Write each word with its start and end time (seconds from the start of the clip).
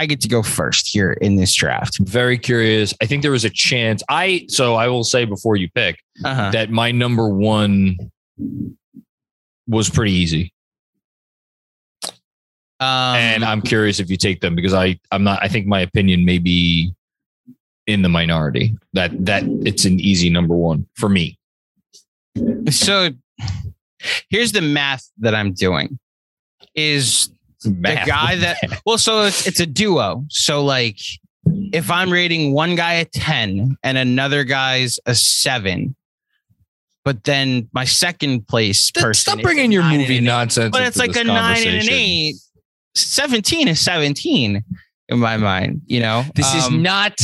I 0.00 0.06
get 0.06 0.22
to 0.22 0.28
go 0.28 0.42
first 0.42 0.88
here 0.88 1.12
in 1.12 1.36
this 1.36 1.54
draft. 1.54 1.98
Very 2.00 2.38
curious. 2.38 2.94
I 3.02 3.06
think 3.06 3.20
there 3.20 3.30
was 3.32 3.44
a 3.44 3.50
chance. 3.50 4.02
I 4.08 4.46
so 4.48 4.74
I 4.76 4.88
will 4.88 5.04
say 5.04 5.26
before 5.26 5.56
you 5.56 5.68
pick 5.74 5.98
Uh-huh. 6.24 6.50
that 6.52 6.70
my 6.70 6.90
number 6.90 7.28
one 7.28 7.98
was 9.68 9.90
pretty 9.90 10.12
easy, 10.12 10.54
Um, 12.80 13.14
and 13.16 13.44
I'm 13.44 13.60
curious 13.60 14.00
if 14.00 14.08
you 14.10 14.16
take 14.16 14.40
them 14.40 14.54
because 14.56 14.72
I 14.72 14.98
I'm 15.12 15.22
not. 15.22 15.38
I 15.42 15.48
think 15.48 15.66
my 15.66 15.80
opinion 15.80 16.24
may 16.24 16.38
be 16.38 16.94
in 17.86 18.00
the 18.00 18.08
minority. 18.08 18.74
That 18.94 19.10
that 19.26 19.42
it's 19.66 19.84
an 19.84 20.00
easy 20.00 20.30
number 20.30 20.54
one 20.56 20.86
for 20.96 21.10
me. 21.10 21.38
so 22.70 23.10
here's 24.30 24.52
the 24.52 24.62
math 24.62 25.04
that 25.18 25.34
I'm 25.34 25.52
doing 25.52 25.98
is. 26.74 27.28
The 27.62 28.02
guy 28.06 28.36
that 28.36 28.58
well 28.86 28.98
so 28.98 29.22
it's, 29.24 29.46
it's 29.46 29.60
a 29.60 29.66
duo 29.66 30.24
so 30.30 30.64
like 30.64 30.98
if 31.72 31.90
i'm 31.90 32.10
rating 32.12 32.52
one 32.54 32.74
guy 32.74 32.94
a 32.94 33.04
10 33.04 33.76
and 33.82 33.98
another 33.98 34.44
guy's 34.44 34.98
a 35.06 35.14
7 35.14 35.94
but 37.04 37.24
then 37.24 37.68
my 37.72 37.84
second 37.84 38.46
place 38.46 38.90
person 38.90 39.14
Stop 39.32 39.42
bringing 39.42 39.72
your 39.72 39.82
movie 39.82 40.16
eight. 40.18 40.22
nonsense. 40.22 40.70
but 40.72 40.82
it's 40.82 40.96
like 40.98 41.16
a 41.16 41.24
9 41.24 41.66
and 41.66 41.82
an 41.82 41.88
8 41.90 42.34
17 42.94 43.68
is 43.68 43.80
17 43.80 44.64
in 45.08 45.18
my 45.18 45.36
mind 45.36 45.82
you 45.86 46.00
know 46.00 46.24
This 46.34 46.52
is 46.54 46.64
Um, 46.66 46.82
not 46.82 47.20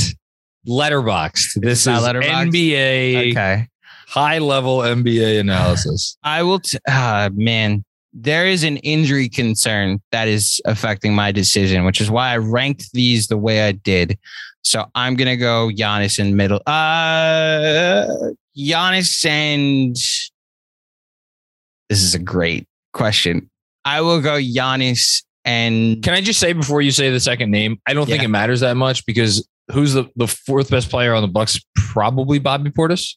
Letterboxd. 0.68 1.60
This 1.62 1.86
is 1.86 1.94
Letterboxd? 1.98 2.50
NBA 2.52 3.30
okay 3.30 3.68
high 4.08 4.38
level 4.38 4.78
NBA 4.78 5.40
analysis. 5.40 6.16
i 6.22 6.42
will 6.42 6.60
t- 6.60 6.78
uh, 6.88 7.28
man 7.34 7.84
there 8.18 8.46
is 8.46 8.64
an 8.64 8.78
injury 8.78 9.28
concern 9.28 10.00
that 10.10 10.26
is 10.26 10.60
affecting 10.64 11.14
my 11.14 11.32
decision, 11.32 11.84
which 11.84 12.00
is 12.00 12.10
why 12.10 12.30
I 12.30 12.38
ranked 12.38 12.90
these 12.92 13.26
the 13.26 13.36
way 13.36 13.68
I 13.68 13.72
did. 13.72 14.18
So 14.62 14.86
I'm 14.94 15.16
gonna 15.16 15.36
go 15.36 15.70
Giannis 15.72 16.18
in 16.18 16.34
middle. 16.34 16.60
Uh 16.66 18.06
Giannis 18.56 19.24
and 19.26 19.94
this 19.94 20.30
is 22.02 22.14
a 22.14 22.18
great 22.18 22.66
question. 22.94 23.50
I 23.84 24.00
will 24.00 24.20
go 24.20 24.40
Giannis 24.40 25.22
and 25.44 26.02
Can 26.02 26.14
I 26.14 26.20
just 26.22 26.40
say 26.40 26.52
before 26.54 26.80
you 26.82 26.90
say 26.90 27.10
the 27.10 27.20
second 27.20 27.50
name, 27.50 27.78
I 27.86 27.94
don't 27.94 28.06
think 28.06 28.22
it 28.22 28.28
matters 28.28 28.60
that 28.60 28.76
much 28.76 29.04
because 29.06 29.46
who's 29.70 29.92
the, 29.92 30.06
the 30.16 30.26
fourth 30.26 30.70
best 30.70 30.90
player 30.90 31.14
on 31.14 31.22
the 31.22 31.28
Bucks? 31.28 31.60
Probably 31.76 32.38
Bobby 32.38 32.70
Portis. 32.70 33.14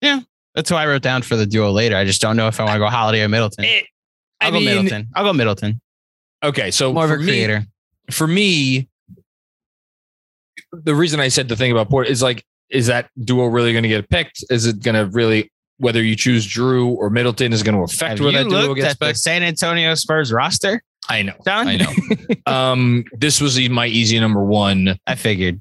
Yeah. 0.00 0.20
That's 0.54 0.68
who 0.68 0.76
I 0.76 0.86
wrote 0.86 1.02
down 1.02 1.22
for 1.22 1.36
the 1.36 1.46
duo 1.46 1.70
later. 1.70 1.96
I 1.96 2.04
just 2.04 2.20
don't 2.20 2.36
know 2.36 2.48
if 2.48 2.58
I 2.58 2.64
want 2.64 2.74
to 2.74 2.78
go 2.80 2.88
Holiday 2.88 3.22
or 3.22 3.28
Middleton. 3.28 3.64
It- 3.64 3.86
I 4.42 4.46
I'll 4.46 4.52
go 4.52 4.58
mean, 4.58 4.64
Middleton. 4.66 5.08
I'll 5.14 5.24
go 5.24 5.32
Middleton. 5.32 5.80
okay, 6.42 6.70
so 6.70 6.92
More 6.92 7.04
of 7.04 7.10
for 7.10 7.16
a 7.16 7.18
me, 7.18 7.24
creator. 7.26 7.64
for 8.10 8.26
me, 8.26 8.88
the 10.72 10.94
reason 10.94 11.20
I 11.20 11.28
said 11.28 11.48
the 11.48 11.56
thing 11.56 11.72
about 11.72 11.90
Portis 11.90 12.08
is 12.08 12.22
like, 12.22 12.44
is 12.70 12.86
that 12.86 13.10
duo 13.24 13.46
really 13.46 13.72
going 13.72 13.82
to 13.82 13.88
get 13.88 14.08
picked? 14.08 14.44
Is 14.50 14.66
it 14.66 14.82
going 14.82 14.94
to 14.94 15.06
really 15.14 15.50
whether 15.78 16.02
you 16.02 16.14
choose 16.14 16.46
Jrue 16.46 16.94
or 16.96 17.10
Middleton 17.10 17.52
is 17.52 17.62
going 17.62 17.74
to 17.74 17.82
affect 17.82 18.18
Have 18.18 18.20
where 18.20 18.32
that 18.32 18.48
duo 18.48 18.74
gets 18.74 18.94
picked? 18.94 19.18
San 19.18 19.42
Antonio 19.42 19.94
Spurs 19.94 20.32
roster? 20.32 20.82
I 21.08 21.22
know, 21.22 21.34
John? 21.44 21.66
I 21.66 21.76
know. 21.76 21.92
um, 22.46 23.04
this 23.12 23.40
was 23.40 23.58
my 23.68 23.86
easy 23.88 24.20
number 24.20 24.44
one. 24.44 24.96
I 25.06 25.16
figured. 25.16 25.60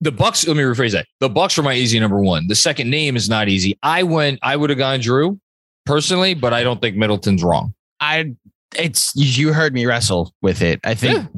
the 0.00 0.10
Bucks. 0.10 0.46
Let 0.46 0.56
me 0.56 0.64
rephrase 0.64 0.92
that. 0.92 1.06
The 1.20 1.28
Bucks 1.28 1.56
were 1.56 1.62
my 1.62 1.74
easy 1.74 2.00
number 2.00 2.18
one. 2.18 2.48
The 2.48 2.56
second 2.56 2.90
name 2.90 3.14
is 3.16 3.28
not 3.28 3.48
easy. 3.48 3.78
I 3.82 4.02
went. 4.02 4.40
I 4.42 4.56
would 4.56 4.68
have 4.70 4.78
gone 4.78 5.00
Jrue 5.00 5.38
personally, 5.86 6.34
but 6.34 6.52
I 6.52 6.64
don't 6.64 6.82
think 6.82 6.96
Middleton's 6.96 7.44
wrong. 7.44 7.72
I 8.00 8.34
it's 8.76 9.12
you 9.14 9.52
heard 9.52 9.74
me 9.74 9.86
wrestle 9.86 10.34
with 10.42 10.62
it. 10.62 10.80
I 10.84 10.94
think 10.94 11.28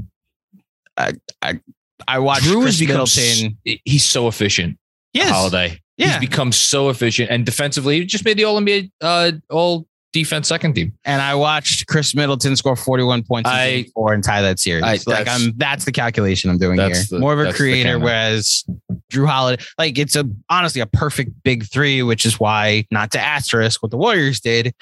I 0.97 1.13
I 1.41 1.61
I 2.07 2.19
watched 2.19 2.45
Jrue 2.45 2.63
Khris 2.63 2.79
become. 2.79 2.95
Middleton. 2.95 3.59
He's 3.85 4.05
so 4.05 4.29
efficient. 4.29 4.79
Yes. 5.13 5.31
Holiday. 5.31 5.81
Yeah. 5.97 6.19
He's 6.19 6.29
become 6.29 6.53
so 6.53 6.89
efficient 6.89 7.31
and 7.31 7.45
defensively. 7.47 8.01
He 8.01 8.07
just 8.07 8.25
made 8.25 8.37
the 8.39 8.45
All 8.45 8.59
NBA, 8.61 8.91
uh, 9.03 9.33
All 9.51 9.87
Defense 10.13 10.49
second 10.49 10.75
team. 10.75 10.93
And 11.05 11.23
I 11.23 11.35
watched 11.35 11.87
Khris 11.87 12.15
Middleton 12.15 12.55
score 12.57 12.77
41 12.77 13.23
points 13.23 13.49
in 13.49 13.55
I- 13.57 13.87
four 13.95 14.13
and 14.13 14.23
tie 14.23 14.43
that 14.43 14.59
series. 14.59 14.83
I- 14.83 14.93
like 14.93 15.05
that's- 15.05 15.29
I'm 15.43 15.53
that's 15.57 15.85
the 15.87 15.93
calculation 15.93 16.51
I'm 16.51 16.59
doing 16.59 16.79
here. 16.79 16.91
The- 17.09 17.19
More 17.19 17.33
of 17.33 17.39
a 17.49 17.53
creator, 17.53 17.99
whereas 17.99 18.65
Jrue 19.13 19.27
Holiday, 19.29 19.63
like 19.79 19.99
it's 19.99 20.17
a 20.17 20.29
honestly 20.51 20.81
a 20.83 20.87
perfect 20.87 21.31
big 21.45 21.65
three, 21.71 22.03
which 22.03 22.27
is 22.27 22.39
why 22.41 22.85
not 22.91 23.11
to 23.13 23.21
asterisk 23.21 23.83
what 23.83 23.91
the 23.91 23.97
Warriors 23.97 24.41
did. 24.41 24.75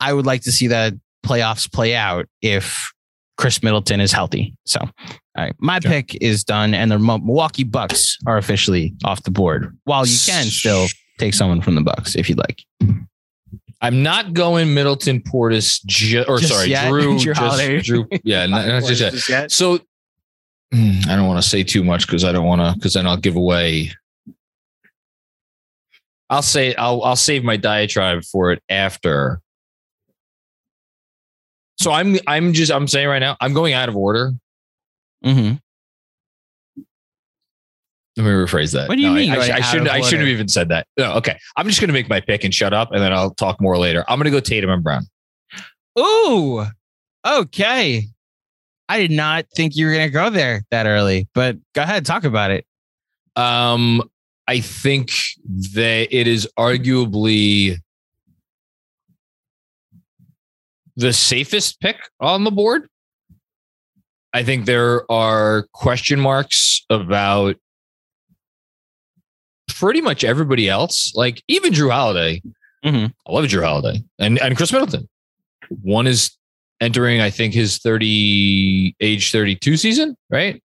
I 0.00 0.12
would 0.12 0.26
like 0.26 0.42
to 0.42 0.52
see 0.52 0.66
that 0.68 0.92
playoffs 1.24 1.70
play 1.72 1.94
out 1.94 2.26
if 2.42 2.92
Khris 3.36 3.62
Middleton 3.62 4.00
is 4.00 4.12
healthy. 4.12 4.54
So, 4.66 4.80
all 4.80 4.88
right, 5.36 5.54
my 5.58 5.78
Sure. 5.80 5.90
pick 5.90 6.16
is 6.20 6.44
done, 6.44 6.74
and 6.74 6.90
the 6.90 6.98
Milwaukee 6.98 7.64
Bucks 7.64 8.16
are 8.26 8.36
officially 8.38 8.94
off 9.04 9.22
the 9.22 9.30
board. 9.30 9.76
While 9.84 10.06
you 10.06 10.16
can 10.26 10.44
still 10.46 10.86
take 11.18 11.34
someone 11.34 11.60
from 11.60 11.74
the 11.74 11.82
Bucks 11.82 12.14
if 12.16 12.28
you'd 12.28 12.38
like. 12.38 12.62
I'm 13.80 14.02
not 14.02 14.32
going 14.32 14.74
Middleton, 14.74 15.20
Portis, 15.20 15.84
ju- 15.86 16.24
or 16.26 16.38
Just 16.38 16.52
sorry, 16.52 16.70
yet? 16.70 16.90
Jrue. 16.90 17.18
Just-. 17.20 17.38
Jrue. 17.88 18.20
Yeah, 18.24 18.46
not, 18.46 18.66
not 18.66 18.82
just 18.84 19.00
yet. 19.00 19.28
yet. 19.28 19.52
So 19.52 19.78
Hmm, 20.70 20.98
I 21.08 21.16
don't 21.16 21.26
want 21.26 21.42
to 21.42 21.48
say 21.48 21.62
too 21.62 21.82
much 21.82 22.06
because 22.06 22.24
I 22.24 22.32
don't 22.32 22.44
want 22.44 22.60
to 22.60 22.74
because 22.74 22.92
then 22.92 23.06
I'll 23.06 23.16
give 23.16 23.36
away. 23.36 23.90
I'll 26.28 26.42
say 26.42 26.74
I'll 26.74 27.02
I'll 27.02 27.16
save 27.16 27.42
my 27.42 27.56
diatribe 27.56 28.22
for 28.24 28.52
it 28.52 28.62
after. 28.68 29.40
So 31.78 31.92
I'm 31.92 32.18
I'm 32.26 32.52
just 32.52 32.72
I'm 32.72 32.88
saying 32.88 33.08
right 33.08 33.18
now 33.18 33.36
I'm 33.40 33.52
going 33.52 33.72
out 33.72 33.88
of 33.88 33.96
order. 33.96 34.32
Mm-hmm. 35.24 35.54
Let 38.16 38.24
me 38.24 38.30
rephrase 38.30 38.72
that. 38.72 38.88
What 38.88 38.96
do 38.96 39.02
you 39.02 39.08
No, 39.10 39.14
mean 39.14 39.30
I, 39.30 39.46
sh- 39.46 39.50
I 39.50 39.60
shouldn't. 39.60 39.88
I 39.88 40.00
shouldn't 40.00 40.22
have 40.22 40.28
even 40.28 40.48
said 40.48 40.70
that. 40.70 40.88
No, 40.96 41.12
okay. 41.14 41.38
I'm 41.56 41.68
just 41.68 41.80
going 41.80 41.88
to 41.88 41.92
make 41.92 42.08
my 42.08 42.20
pick 42.20 42.42
and 42.42 42.52
shut 42.52 42.72
up, 42.72 42.90
and 42.90 43.00
then 43.00 43.12
I'll 43.12 43.30
talk 43.30 43.60
more 43.60 43.78
later. 43.78 44.04
I'm 44.08 44.18
going 44.18 44.24
to 44.24 44.32
go 44.32 44.40
Tatum 44.40 44.70
and 44.70 44.82
Brown. 44.82 45.06
Ooh, 45.96 46.66
okay. 47.24 48.08
I 48.88 48.98
did 48.98 49.12
not 49.12 49.46
think 49.54 49.76
you 49.76 49.86
were 49.86 49.92
going 49.92 50.08
to 50.08 50.12
go 50.12 50.30
there 50.30 50.64
that 50.72 50.86
early, 50.86 51.28
but 51.32 51.58
go 51.76 51.82
ahead, 51.82 51.98
and 51.98 52.06
talk 52.06 52.24
about 52.24 52.50
it. 52.50 52.66
Um, 53.36 54.02
I 54.48 54.60
think 54.60 55.12
that 55.74 56.08
it 56.10 56.26
is 56.26 56.48
arguably 56.58 57.76
the 60.98 61.12
safest 61.12 61.80
pick 61.80 61.96
on 62.20 62.42
the 62.44 62.50
board. 62.50 62.88
I 64.34 64.42
think 64.42 64.66
there 64.66 65.10
are 65.10 65.66
question 65.72 66.20
marks 66.20 66.84
about 66.90 67.56
pretty 69.68 70.00
much 70.00 70.24
everybody 70.24 70.68
else. 70.68 71.12
Like 71.14 71.42
even 71.48 71.72
Jrue 71.72 71.90
Holiday. 71.92 72.42
Mhm. 72.84 73.12
I 73.26 73.32
love 73.32 73.44
Jrue 73.46 73.64
Holiday 73.64 74.02
and 74.18 74.38
and 74.38 74.56
Khris 74.56 74.72
Middleton. 74.72 75.08
One 75.82 76.06
is 76.06 76.36
entering, 76.80 77.20
I 77.20 77.30
think, 77.30 77.54
his 77.54 77.78
30 77.78 78.94
age 79.00 79.30
32 79.32 79.76
season, 79.76 80.16
right? 80.30 80.62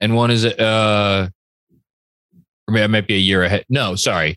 And 0.00 0.14
one 0.16 0.30
is 0.30 0.44
uh 0.44 1.28
or 2.68 2.72
maybe 2.72 2.82
I 2.84 2.88
might 2.88 3.06
be 3.06 3.14
a 3.14 3.18
year 3.18 3.44
ahead. 3.44 3.64
No, 3.68 3.94
sorry. 3.94 4.36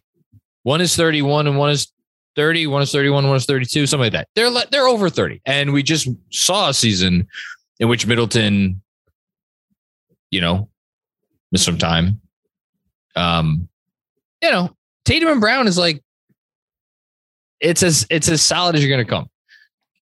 One 0.63 0.79
is 0.81 0.95
31 0.95 1.47
and 1.47 1.57
one 1.57 1.71
is 1.71 1.91
30. 2.39 2.67
One 2.67 2.81
is 2.81 2.89
31, 2.93 3.27
one 3.27 3.35
is 3.35 3.45
32, 3.45 3.85
something 3.85 4.05
like 4.05 4.13
that. 4.13 4.29
They're 4.33 4.49
they're 4.71 4.87
over 4.87 5.09
30. 5.09 5.41
And 5.45 5.73
we 5.73 5.83
just 5.83 6.07
saw 6.31 6.69
a 6.69 6.73
season 6.73 7.27
in 7.81 7.89
which 7.89 8.07
Middleton, 8.07 8.81
you 10.31 10.39
know, 10.39 10.69
missed 11.51 11.65
some 11.65 11.77
time. 11.77 12.21
Um, 13.17 13.67
you 14.41 14.49
know, 14.49 14.73
Tatum 15.03 15.27
and 15.27 15.41
Brown 15.41 15.67
is 15.67 15.77
like 15.77 16.01
it's 17.59 17.83
as 17.83 18.07
it's 18.09 18.29
as 18.29 18.41
solid 18.41 18.75
as 18.75 18.85
you're 18.85 18.89
gonna 18.89 19.03
come. 19.03 19.29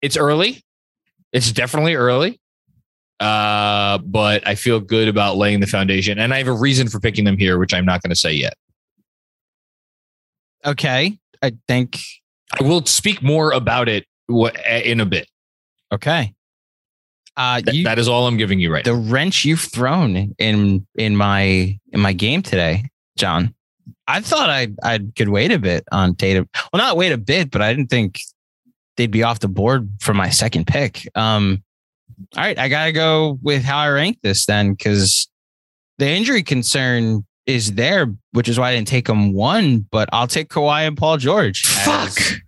It's 0.01 0.17
early. 0.17 0.63
It's 1.33 1.51
definitely 1.51 1.93
early. 1.93 2.39
Uh, 3.19 3.99
but 3.99 4.45
I 4.47 4.55
feel 4.55 4.79
good 4.79 5.07
about 5.07 5.37
laying 5.37 5.59
the 5.59 5.67
foundation, 5.67 6.17
and 6.17 6.33
I 6.33 6.39
have 6.39 6.47
a 6.47 6.51
reason 6.51 6.87
for 6.89 6.99
picking 6.99 7.25
them 7.25 7.37
here, 7.37 7.59
which 7.59 7.75
I'm 7.75 7.85
not 7.85 8.01
going 8.01 8.09
to 8.09 8.15
say 8.15 8.33
yet. 8.33 8.55
Okay. 10.65 11.19
I 11.43 11.51
think, 11.67 11.99
I 12.59 12.63
will 12.63 12.85
speak 12.85 13.21
more 13.23 13.51
about 13.51 13.89
it 13.89 14.05
in 14.29 14.99
a 14.99 15.05
bit. 15.05 15.27
okay. 15.91 16.33
Uh, 17.35 17.61
Th- 17.61 17.77
you, 17.77 17.83
that 17.83 17.97
is 17.97 18.07
all 18.07 18.27
I'm 18.27 18.37
giving 18.37 18.59
you 18.59 18.71
right. 18.71 18.85
the 18.85 18.93
wrench 18.93 19.43
you've 19.43 19.59
thrown 19.59 20.35
in 20.37 20.85
in 20.95 21.15
my 21.15 21.79
in 21.91 21.99
my 21.99 22.13
game 22.13 22.43
today, 22.43 22.83
John. 23.17 23.55
I 24.07 24.21
thought 24.21 24.51
I 24.51 24.67
I 24.83 24.99
could 25.15 25.29
wait 25.29 25.51
a 25.51 25.57
bit 25.57 25.83
on 25.91 26.13
Tatum. 26.15 26.47
Well, 26.71 26.79
not 26.79 26.95
wait 26.95 27.11
a 27.11 27.17
bit, 27.17 27.49
but 27.49 27.63
I 27.63 27.73
didn't 27.73 27.89
think 27.89 28.21
they'd 28.97 29.09
be 29.09 29.23
off 29.23 29.39
the 29.39 29.47
board 29.47 29.89
for 29.99 30.13
my 30.13 30.29
second 30.29 30.67
pick. 30.67 31.07
Um, 31.15 31.63
all 32.37 32.43
right, 32.43 32.59
I 32.59 32.69
gotta 32.69 32.91
go 32.91 33.39
with 33.41 33.63
how 33.63 33.79
I 33.79 33.89
rank 33.89 34.19
this 34.21 34.45
then, 34.45 34.73
because 34.73 35.27
the 35.97 36.07
injury 36.07 36.43
concern 36.43 37.25
is 37.45 37.73
there, 37.73 38.13
which 38.31 38.47
is 38.47 38.59
why 38.59 38.69
I 38.69 38.75
didn't 38.75 38.87
take 38.87 39.05
them 39.07 39.33
one. 39.33 39.85
But 39.91 40.09
I'll 40.13 40.27
take 40.27 40.49
Kawhi 40.49 40.87
and 40.87 40.97
Paul 40.97 41.17
George. 41.17 41.65
Fuck. 41.65 42.11
as, 42.17 42.39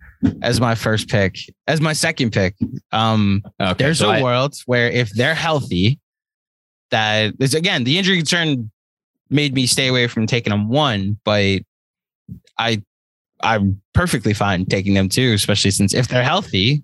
as 0.42 0.60
my 0.60 0.74
first 0.74 1.08
pick, 1.08 1.36
as 1.66 1.80
my 1.80 1.92
second 1.92 2.32
pick. 2.32 2.54
Um, 2.92 3.42
Okay, 3.60 3.84
there's 3.84 3.98
so 3.98 4.08
a 4.10 4.14
I- 4.18 4.22
world 4.22 4.54
where 4.66 4.88
if 4.88 5.10
they're 5.10 5.34
healthy, 5.34 5.98
that 6.90 7.34
is 7.40 7.54
again 7.54 7.84
the 7.84 7.98
injury 7.98 8.16
concern 8.16 8.70
made 9.28 9.52
me 9.54 9.66
stay 9.66 9.88
away 9.88 10.06
from 10.06 10.26
taking 10.26 10.52
them 10.52 10.68
one, 10.68 11.18
but 11.24 11.60
I 12.58 12.82
I'm 13.42 13.82
perfectly 13.92 14.32
fine 14.32 14.64
taking 14.66 14.94
them 14.94 15.08
two, 15.08 15.32
especially 15.34 15.72
since 15.72 15.92
if 15.94 16.08
they're 16.08 16.22
healthy, 16.22 16.82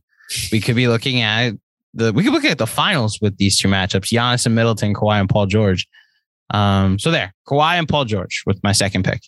we 0.51 0.61
could 0.61 0.75
be 0.77 0.89
looking 0.89 1.23
at 1.23 1.53
the 1.95 2.13
we 2.13 2.25
could 2.25 2.33
look 2.33 2.45
at 2.45 2.59
the 2.59 2.67
finals 2.67 3.19
with 3.23 3.37
these 3.39 3.59
two 3.59 3.69
matchups: 3.69 4.13
Giannis 4.13 4.45
and 4.45 4.55
Middleton, 4.55 4.93
Kawhi 4.93 5.21
and 5.21 5.29
Paul 5.29 5.47
George. 5.47 5.87
Um, 6.53 6.99
so 6.99 7.11
there, 7.11 7.35
Kawhi 7.49 7.79
and 7.79 7.89
Paul 7.89 8.05
George 8.05 8.45
with 8.47 8.63
my 8.63 8.73
second 8.73 9.05
pick. 9.05 9.23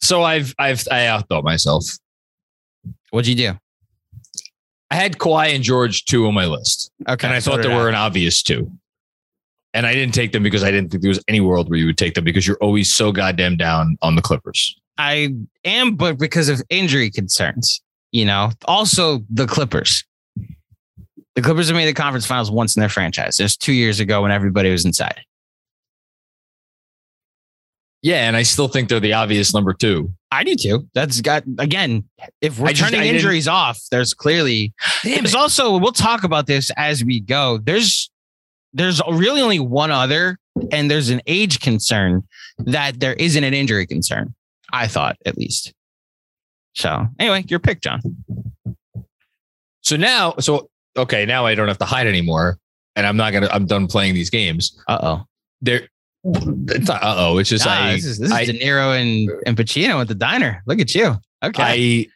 So 0.00 0.22
I've 0.22 0.54
I've 0.58 0.86
I 0.90 1.06
outthought 1.06 1.44
myself. 1.44 1.84
What'd 3.10 3.28
you 3.28 3.36
do? 3.36 3.58
I 4.90 4.96
had 4.96 5.18
Kawhi 5.18 5.54
and 5.54 5.64
George 5.64 6.04
two 6.04 6.26
on 6.26 6.34
my 6.34 6.46
list, 6.46 6.90
Okay, 7.08 7.26
and 7.26 7.34
I 7.34 7.38
so 7.38 7.52
thought 7.52 7.62
there 7.62 7.74
were 7.74 7.88
an 7.88 7.94
obvious 7.94 8.42
two. 8.42 8.70
And 9.72 9.86
I 9.86 9.94
didn't 9.94 10.14
take 10.14 10.30
them 10.30 10.44
because 10.44 10.62
I 10.62 10.70
didn't 10.70 10.90
think 10.90 11.02
there 11.02 11.08
was 11.08 11.22
any 11.26 11.40
world 11.40 11.68
where 11.68 11.78
you 11.78 11.86
would 11.86 11.98
take 11.98 12.14
them 12.14 12.22
because 12.22 12.46
you're 12.46 12.58
always 12.58 12.94
so 12.94 13.10
goddamn 13.10 13.56
down 13.56 13.96
on 14.02 14.14
the 14.14 14.22
Clippers. 14.22 14.78
I 14.98 15.34
am, 15.64 15.96
but 15.96 16.16
because 16.16 16.48
of 16.48 16.62
injury 16.70 17.10
concerns, 17.10 17.82
you 18.12 18.24
know. 18.24 18.52
Also, 18.66 19.24
the 19.30 19.46
Clippers. 19.46 20.04
The 21.34 21.42
Clippers 21.42 21.66
have 21.66 21.76
made 21.76 21.86
the 21.86 21.94
conference 21.94 22.24
finals 22.24 22.52
once 22.52 22.76
in 22.76 22.80
their 22.80 22.88
franchise. 22.88 23.40
It 23.40 23.42
was 23.42 23.56
two 23.56 23.72
years 23.72 23.98
ago 23.98 24.22
when 24.22 24.30
everybody 24.30 24.70
was 24.70 24.84
inside. 24.84 25.20
Yeah, 28.04 28.28
and 28.28 28.36
I 28.36 28.42
still 28.42 28.68
think 28.68 28.90
they're 28.90 29.00
the 29.00 29.14
obvious 29.14 29.54
number 29.54 29.72
two. 29.72 30.12
I 30.30 30.44
do 30.44 30.54
too. 30.56 30.86
That's 30.92 31.22
got 31.22 31.42
again. 31.58 32.04
If 32.42 32.58
we're 32.58 32.68
I 32.68 32.72
just- 32.72 32.82
turning 32.82 33.00
didn't- 33.00 33.16
injuries 33.16 33.48
off, 33.48 33.80
there's 33.90 34.12
clearly 34.12 34.74
there's 35.02 35.34
also 35.34 35.78
we'll 35.78 35.90
talk 35.92 36.22
about 36.22 36.46
this 36.46 36.70
as 36.76 37.02
we 37.02 37.18
go. 37.20 37.58
There's 37.58 38.10
there's 38.74 39.00
really 39.10 39.40
only 39.40 39.58
one 39.58 39.90
other, 39.90 40.38
and 40.70 40.90
there's 40.90 41.08
an 41.08 41.22
age 41.26 41.60
concern 41.60 42.24
that 42.58 43.00
there 43.00 43.14
isn't 43.14 43.42
an 43.42 43.54
injury 43.54 43.86
concern. 43.86 44.34
I 44.70 44.86
thought 44.86 45.16
at 45.24 45.38
least. 45.38 45.72
So 46.74 47.06
anyway, 47.18 47.44
your 47.48 47.58
pick, 47.60 47.80
John. 47.80 48.02
So 49.80 49.96
now, 49.96 50.34
so 50.40 50.68
okay, 50.96 51.24
now 51.24 51.46
I 51.46 51.54
don't 51.54 51.68
have 51.68 51.78
to 51.78 51.84
hide 51.86 52.06
anymore, 52.06 52.58
and 52.96 53.06
I'm 53.06 53.16
not 53.16 53.32
gonna. 53.32 53.48
I'm 53.50 53.64
done 53.64 53.86
playing 53.86 54.12
these 54.14 54.28
games. 54.28 54.78
Uh 54.88 54.98
oh. 55.02 55.24
There, 55.62 55.88
it's 56.24 56.88
not. 56.88 57.02
Uh 57.02 57.14
oh. 57.18 57.38
It's 57.38 57.50
just 57.50 57.66
Ah, 57.66 57.88
I. 57.88 57.92
this 57.94 58.04
is, 58.04 58.18
this 58.18 58.28
is 58.30 58.32
I- 58.32 58.44
De 58.46 58.58
Niro 58.58 58.98
and, 59.00 59.30
and 59.46 59.56
Pacino 59.56 60.00
at 60.00 60.08
the 60.08 60.14
diner. 60.14 60.62
Look 60.66 60.80
at 60.80 60.94
you. 60.94 61.16
Okay. 61.44 62.08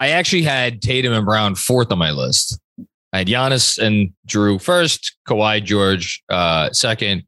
I 0.00 0.04
I 0.06 0.08
actually 0.10 0.42
had 0.42 0.80
Tatum 0.80 1.12
and 1.12 1.24
Brown 1.26 1.54
fourth 1.54 1.90
on 1.90 1.98
my 1.98 2.10
list. 2.12 2.58
I 3.12 3.18
had 3.18 3.26
Giannis 3.26 3.78
and 3.78 4.12
Jrue 4.26 4.60
first, 4.60 5.16
Kawhi 5.26 5.64
George 5.64 6.22
uh, 6.28 6.70
second, 6.72 7.24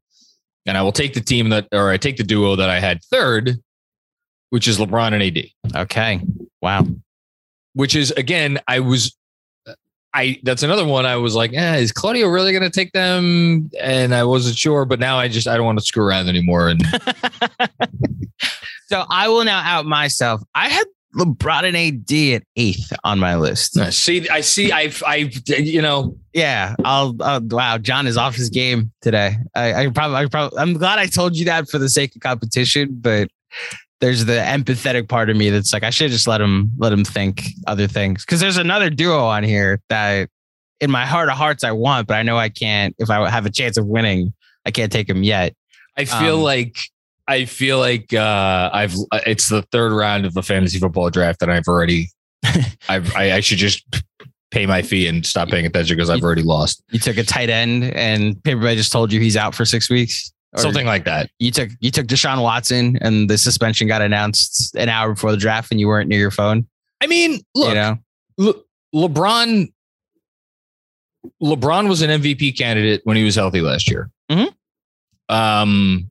and 0.67 0.77
I 0.77 0.82
will 0.82 0.93
take 0.93 1.15
the 1.15 1.21
team 1.21 1.49
that, 1.49 1.67
or 1.73 1.91
I 1.91 1.97
take 1.97 2.17
the 2.17 2.23
duo 2.23 2.55
that 2.56 2.69
I 2.71 2.79
had 2.79 3.03
third, 3.05 3.56
which 4.50 4.69
is 4.69 4.79
LeBron 4.79 5.15
and 5.15 5.23
AD. 5.23 5.82
okay. 5.82 6.21
Wow. 6.62 6.87
Which 7.73 7.97
is 7.97 8.11
again, 8.12 8.61
I 8.69 8.81
was, 8.81 9.17
I 10.12 10.40
that's 10.42 10.62
another 10.62 10.84
one. 10.84 11.06
I 11.06 11.16
was 11.16 11.34
like, 11.34 11.52
eh, 11.54 11.76
is 11.76 11.92
Claudio 11.92 12.28
really 12.28 12.52
going 12.52 12.64
to 12.64 12.70
take 12.70 12.92
them? 12.92 13.70
And 13.80 14.14
I 14.14 14.24
wasn't 14.24 14.56
sure, 14.56 14.84
but 14.84 14.98
now 14.98 15.18
I 15.18 15.28
just 15.28 15.46
I 15.46 15.56
don't 15.56 15.66
want 15.66 15.78
to 15.78 15.84
screw 15.84 16.04
around 16.04 16.28
anymore. 16.28 16.68
And 16.68 16.82
So 18.90 19.04
I 19.08 19.28
will 19.28 19.44
now 19.44 19.62
out 19.64 19.86
myself. 19.86 20.42
I 20.52 20.68
had 20.68 20.84
LeBron 21.14 21.62
and 21.62 21.76
AD 21.76 22.34
at 22.34 22.42
eighth 22.56 22.92
on 23.04 23.20
my 23.20 23.36
list. 23.36 23.78
I 23.78 23.90
see, 23.90 24.28
I 24.28 24.40
see, 24.40 24.72
I, 24.72 24.92
I, 25.06 25.30
you 25.46 25.80
know, 25.80 26.16
Yeah, 26.32 26.74
I'll. 26.84 27.14
Uh, 27.20 27.40
wow, 27.40 27.78
John 27.78 28.08
is 28.08 28.16
off 28.16 28.34
his 28.34 28.50
game 28.50 28.90
today. 29.00 29.36
I, 29.54 29.74
I 29.74 29.88
probably, 29.90 30.16
I 30.16 30.26
probably, 30.26 30.58
I'm 30.58 30.72
glad 30.74 30.98
I 30.98 31.06
told 31.06 31.36
you 31.36 31.44
that 31.44 31.68
for 31.68 31.78
the 31.78 31.88
sake 31.88 32.16
of 32.16 32.22
competition, 32.22 32.98
but 33.00 33.28
there's 34.00 34.25
the 34.25 34.32
empathetic 34.38 35.08
part 35.08 35.29
of 35.31 35.37
me 35.37 35.50
that's 35.50 35.73
like, 35.73 35.82
I 35.82 35.91
should 35.91 36.11
just 36.11 36.26
let 36.26 36.41
him, 36.41 36.70
let 36.79 36.93
him 36.93 37.05
think 37.05 37.43
other 37.67 37.87
things. 37.87 38.25
Because 38.25 38.41
there's 38.41 38.56
another 38.56 38.91
duo 38.91 39.19
on 39.25 39.43
here 39.44 39.81
that, 39.88 40.29
in 40.81 40.91
my 40.91 41.05
heart 41.05 41.29
of 41.29 41.37
hearts, 41.37 41.62
I 41.62 41.73
want, 41.73 42.06
but 42.08 42.14
I 42.17 42.23
know 42.23 42.38
I 42.38 42.49
can't. 42.49 42.94
If 42.99 43.11
I 43.11 43.29
have 43.29 43.44
a 43.44 43.50
chance 43.50 43.76
of 43.76 43.87
winning, 43.87 44.32
I 44.64 44.70
can't 44.70 44.91
take 44.91 45.08
him 45.11 45.23
yet. 45.23 45.55
I 45.99 46.06
feel 46.06 46.37
Um, 46.37 46.43
like 46.43 46.79
I 47.29 47.44
feel 47.44 47.79
like 47.79 48.14
uh, 48.14 48.70
I've 48.73 48.94
it's 49.26 49.50
the 49.50 49.61
third 49.70 49.93
round 49.93 50.25
of 50.25 50.32
the 50.32 50.43
fantasy 50.43 50.79
football 50.79 51.11
draft, 51.11 51.43
and 51.43 51.53
I've 51.53 51.69
already 51.69 52.08
I've 52.88 53.14
I, 53.14 53.32
I 53.32 53.41
should 53.41 53.58
just 53.58 53.85
pay 54.50 54.64
my 54.64 54.81
fee 54.81 55.06
and 55.06 55.25
stop 55.26 55.49
paying 55.50 55.67
attention 55.67 55.96
because 55.96 56.08
I've 56.08 56.23
already 56.23 56.43
lost 56.43 56.82
You 56.91 56.99
took 56.99 57.19
a 57.19 57.25
tight 57.25 57.50
end, 57.50 57.85
and 57.85 58.37
everybody 58.46 58.76
just 58.76 58.91
told 58.91 59.12
you 59.12 59.20
he's 59.20 59.37
out 59.37 59.55
for 59.55 59.67
six 59.67 59.91
weeks. 59.91 60.32
Or 60.52 60.61
something 60.61 60.87
like 60.87 61.05
that. 61.05 61.31
You 61.38 61.50
took 61.52 61.70
you 61.81 61.91
took 61.93 62.06
Deshaun 62.06 62.43
Watson, 62.43 62.99
and 63.00 63.31
the 63.31 63.38
suspension 63.38 63.87
got 63.87 64.02
announced 64.02 64.75
an 64.75 64.88
hour 64.88 65.12
before 65.14 65.31
the 65.31 65.37
draft, 65.37 65.70
and 65.70 65.79
you 65.79 65.87
weren't 65.87 66.08
near 66.08 66.19
your 66.19 66.32
phone. 66.32 66.67
I 67.00 67.06
mean, 67.06 67.41
look, 67.55 67.69
you 67.69 67.75
know, 67.75 67.99
Le- 68.37 68.55
LeBron 69.08 69.73
LeBron 71.43 71.88
was 71.88 72.02
an 72.02 72.11
MVP 72.23 72.56
candidate 72.58 73.00
when 73.05 73.17
he 73.17 73.25
was 73.25 73.37
healthy 73.37 73.61
last 73.61 73.88
year. 73.91 74.11
Mhm. 74.31 74.52
Um, 75.29 76.11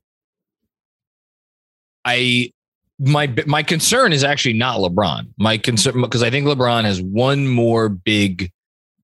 I 2.04 2.52
my 2.98 3.32
my 3.46 3.62
concern 3.62 4.12
is 4.12 4.24
actually 4.24 4.54
not 4.54 4.78
LeBron. 4.78 5.28
My 5.38 5.58
concern 5.58 6.00
because 6.00 6.22
I 6.22 6.30
think 6.30 6.46
LeBron 6.46 6.84
has 6.84 7.00
one 7.02 7.46
more 7.48 7.88
big 7.88 8.50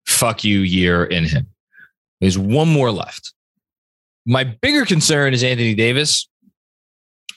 fuck 0.06 0.44
you 0.44 0.60
year 0.60 1.04
in 1.04 1.24
him. 1.24 1.46
There's 2.20 2.38
one 2.38 2.68
more 2.68 2.90
left. 2.90 3.32
My 4.26 4.44
bigger 4.44 4.84
concern 4.84 5.32
is 5.32 5.42
Anthony 5.42 5.74
Davis. 5.74 6.28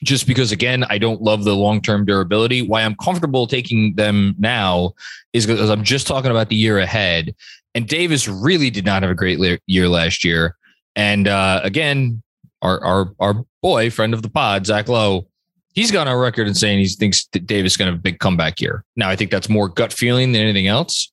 Just 0.01 0.27
because, 0.27 0.53
again, 0.53 0.85
I 0.89 0.97
don't 0.97 1.21
love 1.21 1.43
the 1.43 1.55
long 1.55 1.81
term 1.81 2.05
durability. 2.05 2.61
Why 2.61 2.83
I'm 2.83 2.95
comfortable 2.95 3.47
taking 3.47 3.95
them 3.95 4.33
now 4.39 4.93
is 5.33 5.45
because 5.45 5.69
I'm 5.69 5.83
just 5.83 6.07
talking 6.07 6.31
about 6.31 6.47
the 6.47 6.55
year 6.55 6.79
ahead. 6.79 7.35
And 7.75 7.85
Davis 7.85 8.27
really 8.27 8.69
did 8.69 8.85
not 8.85 9.03
have 9.03 9.11
a 9.11 9.15
great 9.15 9.39
year 9.67 9.89
last 9.89 10.23
year. 10.23 10.55
And 10.95 11.27
uh, 11.27 11.59
again, 11.63 12.23
our 12.61 12.81
our 12.83 13.13
our 13.19 13.45
boy, 13.61 13.89
friend 13.89 14.13
of 14.13 14.21
the 14.21 14.29
pod, 14.29 14.65
Zach 14.65 14.87
Lowe, 14.87 15.27
he's 15.73 15.91
gone 15.91 16.07
on 16.07 16.17
record 16.17 16.47
and 16.47 16.57
saying 16.57 16.79
he 16.79 16.87
thinks 16.87 17.25
that 17.27 17.45
Davis 17.45 17.73
is 17.73 17.77
going 17.77 17.87
to 17.87 17.91
have 17.91 17.99
a 17.99 18.01
big 18.01 18.19
comeback 18.19 18.59
year. 18.61 18.83
Now, 18.95 19.09
I 19.09 19.15
think 19.15 19.31
that's 19.31 19.49
more 19.49 19.69
gut 19.69 19.93
feeling 19.93 20.31
than 20.31 20.41
anything 20.41 20.67
else. 20.67 21.11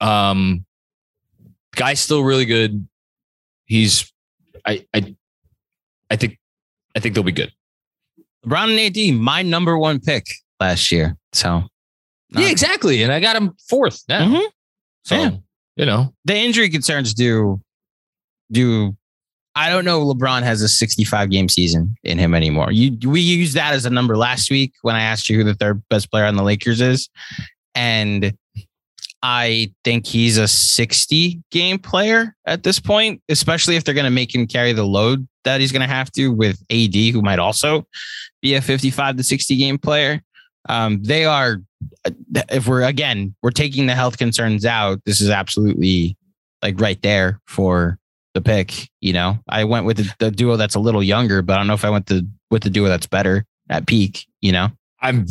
Um, 0.00 0.64
guy's 1.74 2.00
still 2.00 2.22
really 2.22 2.44
good. 2.44 2.86
He's, 3.66 4.12
I, 4.66 4.86
I, 4.94 5.14
I 6.10 6.16
think, 6.16 6.38
I 6.96 7.00
think 7.00 7.14
they'll 7.14 7.24
be 7.24 7.32
good. 7.32 7.52
LeBron 8.46 8.70
and 8.78 8.96
AD, 9.14 9.20
my 9.20 9.42
number 9.42 9.76
one 9.78 10.00
pick 10.00 10.26
last 10.60 10.90
year. 10.92 11.16
So 11.32 11.64
Yeah, 12.30 12.48
exactly. 12.48 13.02
And 13.02 13.12
I 13.12 13.20
got 13.20 13.36
him 13.36 13.54
fourth 13.68 14.02
now. 14.08 14.26
Mhm. 14.28 14.46
So, 15.04 15.16
Yeah. 15.16 15.30
you 15.76 15.86
know, 15.86 16.14
the 16.24 16.36
injury 16.36 16.68
concerns 16.70 17.14
do 17.14 17.60
do. 18.50 18.96
I 19.54 19.70
don't 19.70 19.84
know. 19.84 20.04
LeBron 20.06 20.42
has 20.44 20.62
a 20.62 20.68
65 20.68 21.30
game 21.30 21.48
season 21.48 21.96
in 22.04 22.16
him 22.18 22.32
anymore. 22.34 22.70
You 22.70 22.96
we 23.08 23.20
used 23.20 23.54
that 23.54 23.74
as 23.74 23.84
a 23.86 23.90
number 23.90 24.16
last 24.16 24.50
week 24.50 24.72
when 24.82 24.94
I 24.94 25.02
asked 25.02 25.28
you 25.28 25.36
who 25.36 25.44
the 25.44 25.54
third 25.54 25.82
best 25.90 26.10
player 26.10 26.26
on 26.26 26.36
the 26.36 26.44
Lakers 26.44 26.80
is, 26.80 27.08
and 27.74 28.32
I 29.22 29.72
think 29.84 30.06
he's 30.06 30.38
a 30.38 30.46
60 30.46 31.42
game 31.50 31.78
player 31.78 32.36
at 32.46 32.62
this 32.62 32.78
point, 32.78 33.20
especially 33.28 33.76
if 33.76 33.84
they're 33.84 33.94
going 33.94 34.04
to 34.04 34.10
make 34.10 34.34
him 34.34 34.46
carry 34.46 34.72
the 34.72 34.84
load 34.84 35.26
that 35.44 35.60
he's 35.60 35.72
going 35.72 35.86
to 35.86 35.92
have 35.92 36.10
to 36.12 36.28
with 36.28 36.62
AD, 36.70 36.94
who 36.94 37.22
might 37.22 37.38
also 37.38 37.86
be 38.42 38.54
a 38.54 38.60
55 38.60 39.16
to 39.16 39.22
60 39.22 39.56
game 39.56 39.78
player. 39.78 40.22
Um, 40.68 41.02
they 41.02 41.24
are, 41.24 41.62
if 42.50 42.68
we're 42.68 42.82
again, 42.82 43.34
we're 43.42 43.50
taking 43.50 43.86
the 43.86 43.94
health 43.94 44.18
concerns 44.18 44.64
out, 44.64 45.02
this 45.04 45.20
is 45.20 45.30
absolutely 45.30 46.16
like 46.62 46.80
right 46.80 47.00
there 47.02 47.40
for 47.46 47.98
the 48.34 48.40
pick. 48.40 48.88
You 49.00 49.14
know, 49.14 49.38
I 49.48 49.64
went 49.64 49.86
with 49.86 49.96
the, 49.96 50.14
the 50.18 50.30
duo 50.30 50.56
that's 50.56 50.74
a 50.74 50.80
little 50.80 51.02
younger, 51.02 51.42
but 51.42 51.54
I 51.54 51.56
don't 51.56 51.66
know 51.66 51.74
if 51.74 51.84
I 51.84 51.90
went 51.90 52.06
the, 52.06 52.28
with 52.50 52.62
the 52.62 52.70
duo 52.70 52.88
that's 52.88 53.06
better 53.06 53.44
at 53.68 53.86
peak, 53.86 54.26
you 54.40 54.52
know? 54.52 54.68
I'm 55.00 55.26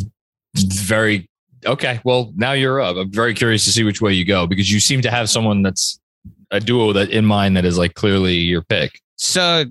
very 0.56 1.28
okay. 1.64 2.00
Well, 2.04 2.32
now 2.36 2.52
you're 2.52 2.80
up. 2.80 2.96
I'm 2.96 3.10
very 3.10 3.34
curious 3.34 3.64
to 3.64 3.72
see 3.72 3.84
which 3.84 4.00
way 4.00 4.12
you 4.12 4.24
go 4.24 4.46
because 4.46 4.72
you 4.72 4.80
seem 4.80 5.02
to 5.02 5.10
have 5.10 5.28
someone 5.30 5.62
that's 5.62 6.00
a 6.50 6.60
duo 6.60 6.92
that 6.92 7.10
in 7.10 7.24
mind 7.24 7.56
that 7.56 7.64
is 7.64 7.78
like 7.78 7.94
clearly 7.94 8.34
your 8.34 8.62
pick. 8.62 9.00
So 9.16 9.64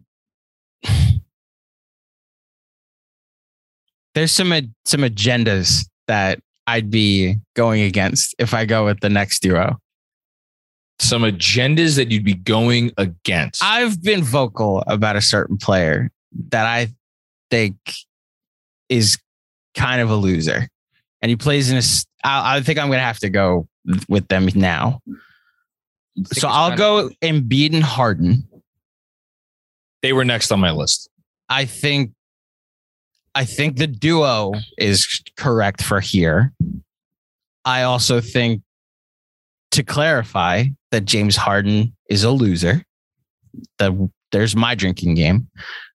there's 4.13 4.31
some 4.31 4.53
some 4.85 5.01
agendas 5.01 5.87
that 6.07 6.39
I'd 6.67 6.89
be 6.91 7.35
going 7.55 7.81
against 7.81 8.35
if 8.39 8.53
I 8.53 8.65
go 8.65 8.85
with 8.85 8.99
the 8.99 9.09
next 9.09 9.41
duo. 9.41 9.77
Some 10.99 11.21
agendas 11.21 11.95
that 11.95 12.11
you'd 12.11 12.25
be 12.25 12.33
going 12.33 12.91
against. 12.97 13.63
I've 13.63 14.01
been 14.01 14.23
vocal 14.23 14.83
about 14.87 15.15
a 15.15 15.21
certain 15.21 15.57
player 15.57 16.09
that 16.49 16.65
I 16.65 16.87
think 17.51 17.77
is 18.89 19.17
kind 19.75 20.01
of 20.01 20.09
a 20.09 20.15
loser, 20.15 20.67
and 21.21 21.29
he 21.29 21.35
plays 21.35 21.71
in 21.71 21.77
a. 21.77 21.83
I, 22.23 22.57
I 22.57 22.61
think 22.61 22.79
I'm 22.79 22.87
going 22.87 22.99
to 22.99 23.03
have 23.03 23.19
to 23.19 23.29
go 23.29 23.67
with 24.07 24.27
them 24.27 24.49
now. 24.55 25.01
So 26.25 26.47
I'll 26.47 26.75
go 26.75 27.09
Embiid 27.21 27.73
and 27.73 27.83
Harden. 27.83 28.47
They 30.01 30.13
were 30.13 30.25
next 30.25 30.51
on 30.51 30.59
my 30.59 30.71
list. 30.71 31.09
I 31.49 31.65
think 31.65 32.11
I 33.35 33.45
think 33.45 33.77
the 33.77 33.87
duo 33.87 34.53
is 34.77 35.21
correct 35.37 35.83
for 35.83 35.99
here. 35.99 36.53
I 37.65 37.83
also 37.83 38.19
think 38.19 38.63
to 39.71 39.83
clarify 39.83 40.65
that 40.91 41.05
James 41.05 41.35
Harden 41.35 41.95
is 42.09 42.23
a 42.23 42.31
loser. 42.31 42.83
That 43.79 43.91
there's 44.31 44.55
my 44.55 44.75
drinking 44.75 45.15
game. 45.15 45.47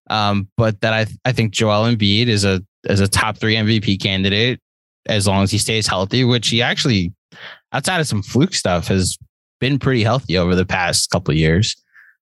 Um, 0.09 0.47
but 0.57 0.79
that 0.81 0.93
I 0.93 1.05
I 1.25 1.31
think 1.33 1.53
Joel 1.53 1.93
Embiid 1.93 2.27
is 2.27 2.45
a 2.45 2.61
is 2.85 2.99
a 2.99 3.07
top 3.07 3.37
three 3.37 3.55
MVP 3.55 4.01
candidate 4.01 4.61
as 5.07 5.27
long 5.27 5.43
as 5.43 5.51
he 5.51 5.57
stays 5.57 5.87
healthy, 5.87 6.23
which 6.23 6.49
he 6.49 6.61
actually 6.61 7.13
outside 7.71 7.99
of 7.99 8.07
some 8.07 8.21
fluke 8.21 8.53
stuff 8.53 8.87
has 8.87 9.17
been 9.59 9.79
pretty 9.79 10.03
healthy 10.03 10.37
over 10.37 10.55
the 10.55 10.65
past 10.65 11.09
couple 11.09 11.33
years, 11.33 11.75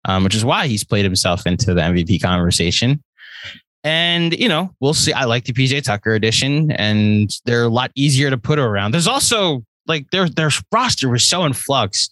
um, 0.06 0.24
which 0.24 0.36
is 0.36 0.46
why 0.46 0.68
he's 0.68 0.84
played 0.84 1.06
himself 1.06 1.46
into 1.46 1.74
the 1.74 1.82
MVP 1.82 2.22
conversation. 2.22 3.04
And 3.84 4.38
you 4.38 4.48
know, 4.48 4.74
we'll 4.80 4.94
see. 4.94 5.13
I 5.13 5.25
like 5.25 5.46
the 5.46 5.54
PJ 5.54 5.84
Tucker 5.84 6.13
edition, 6.13 6.72
and 6.72 7.32
they're 7.46 7.63
a 7.63 7.70
lot 7.70 7.92
easier 7.96 8.30
to 8.30 8.38
put 8.38 8.60
around. 8.60 8.92
There's 8.92 9.08
also 9.08 9.63
like 9.88 10.10
their 10.12 10.30
their 10.30 10.51
roster 10.72 11.10
was 11.10 11.28
so 11.28 11.46
in 11.46 11.54
flux 11.54 12.10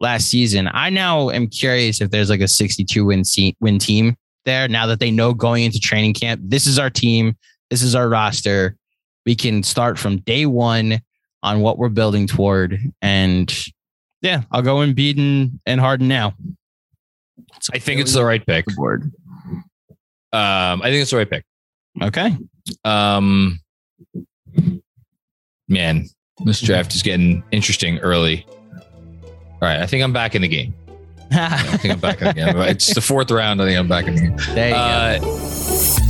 last 0.00 0.28
season. 0.28 0.68
I 0.72 0.90
now 0.90 1.30
am 1.30 1.48
curious 1.48 2.00
if 2.00 2.10
there's 2.10 2.30
like 2.30 2.40
a 2.40 2.48
62 2.48 3.04
win 3.04 3.24
win 3.60 3.78
team 3.78 4.16
there 4.44 4.68
now 4.68 4.86
that 4.86 5.00
they 5.00 5.10
know 5.10 5.34
going 5.34 5.64
into 5.64 5.80
training 5.80 6.14
camp. 6.14 6.40
This 6.44 6.66
is 6.66 6.78
our 6.78 6.90
team. 6.90 7.36
This 7.70 7.82
is 7.82 7.94
our 7.94 8.08
roster. 8.08 8.76
We 9.28 9.34
can 9.34 9.62
start 9.62 9.98
from 9.98 10.20
day 10.20 10.46
one 10.46 11.02
on 11.42 11.60
what 11.60 11.76
we're 11.76 11.90
building 11.90 12.26
toward. 12.26 12.80
And 13.02 13.54
yeah, 14.22 14.44
I'll 14.50 14.62
go 14.62 14.76
Embiid 14.76 15.52
and 15.66 15.80
Harden 15.82 16.08
now. 16.08 16.32
So 17.60 17.72
I 17.74 17.78
think 17.78 18.00
it's 18.00 18.14
the 18.14 18.24
right 18.24 18.44
pick. 18.46 18.64
Board. 18.74 19.12
Um, 20.32 20.80
I 20.80 20.84
think 20.84 21.02
it's 21.02 21.10
the 21.10 21.18
right 21.18 21.28
pick. 21.28 21.44
Okay. 22.00 22.38
Um, 22.86 23.60
man, 25.68 26.06
this 26.46 26.62
draft 26.62 26.94
is 26.94 27.02
getting 27.02 27.44
interesting 27.50 27.98
early. 27.98 28.46
All 28.80 29.58
right, 29.60 29.80
I 29.80 29.86
think 29.86 30.02
I'm 30.02 30.14
back 30.14 30.36
in 30.36 30.40
the 30.40 30.48
game. 30.48 30.72
I 31.32 31.76
think 31.76 31.92
I'm 31.92 32.00
back 32.00 32.22
in 32.22 32.28
the 32.28 32.32
game. 32.32 32.56
It's 32.62 32.94
the 32.94 33.02
fourth 33.02 33.30
round. 33.30 33.60
I 33.60 33.66
think 33.66 33.78
I'm 33.78 33.88
back 33.88 34.06
in 34.06 34.14
the 34.14 34.20
game. 34.22 34.36
There 34.54 34.70
you 34.70 34.74
Uh, 34.74 35.18
go. 35.18 36.07